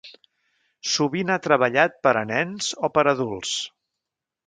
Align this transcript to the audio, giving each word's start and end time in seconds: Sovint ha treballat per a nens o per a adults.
Sovint 0.91 1.33
ha 1.33 1.37
treballat 1.49 2.01
per 2.07 2.17
a 2.25 2.25
nens 2.33 2.73
o 2.89 2.93
per 2.99 3.07
a 3.07 3.17
adults. 3.17 3.57